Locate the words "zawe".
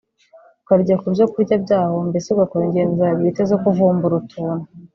2.99-3.13